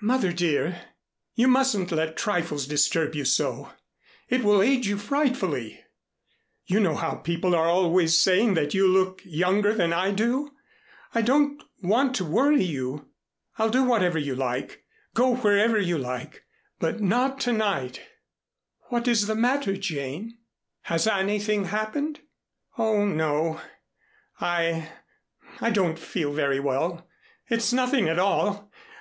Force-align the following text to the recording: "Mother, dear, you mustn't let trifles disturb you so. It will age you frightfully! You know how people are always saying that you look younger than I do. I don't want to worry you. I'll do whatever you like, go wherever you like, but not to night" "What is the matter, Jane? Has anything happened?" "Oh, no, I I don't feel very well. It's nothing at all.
"Mother, 0.00 0.32
dear, 0.32 0.80
you 1.36 1.46
mustn't 1.46 1.92
let 1.92 2.16
trifles 2.16 2.66
disturb 2.66 3.14
you 3.14 3.24
so. 3.24 3.70
It 4.28 4.42
will 4.42 4.62
age 4.62 4.88
you 4.88 4.98
frightfully! 4.98 5.84
You 6.66 6.80
know 6.80 6.96
how 6.96 7.14
people 7.14 7.54
are 7.54 7.68
always 7.68 8.18
saying 8.18 8.54
that 8.54 8.74
you 8.74 8.88
look 8.88 9.22
younger 9.24 9.72
than 9.72 9.92
I 9.92 10.10
do. 10.10 10.50
I 11.14 11.22
don't 11.22 11.62
want 11.84 12.16
to 12.16 12.24
worry 12.24 12.64
you. 12.64 13.10
I'll 13.58 13.70
do 13.70 13.84
whatever 13.84 14.18
you 14.18 14.34
like, 14.34 14.82
go 15.14 15.36
wherever 15.36 15.78
you 15.78 15.96
like, 15.98 16.42
but 16.80 17.00
not 17.00 17.38
to 17.42 17.52
night" 17.52 18.00
"What 18.88 19.06
is 19.06 19.28
the 19.28 19.36
matter, 19.36 19.76
Jane? 19.76 20.36
Has 20.80 21.06
anything 21.06 21.66
happened?" 21.66 22.18
"Oh, 22.76 23.06
no, 23.06 23.60
I 24.40 24.88
I 25.60 25.70
don't 25.70 25.96
feel 25.96 26.32
very 26.32 26.58
well. 26.58 27.06
It's 27.46 27.72
nothing 27.72 28.08
at 28.08 28.18
all. 28.18 28.68